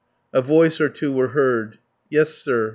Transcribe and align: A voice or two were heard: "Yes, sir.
A 0.33 0.41
voice 0.41 0.81
or 0.81 0.89
two 0.89 1.13
were 1.13 1.27
heard: 1.27 1.77
"Yes, 2.09 2.29
sir. 2.33 2.69